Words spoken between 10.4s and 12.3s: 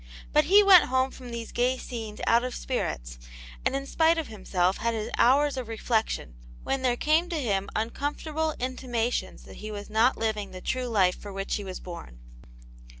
the true life for which he was born.